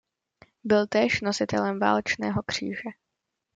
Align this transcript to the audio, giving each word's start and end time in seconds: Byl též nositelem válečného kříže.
Byl 0.63 0.87
též 0.87 1.21
nositelem 1.21 1.79
válečného 1.79 2.43
kříže. 2.45 2.89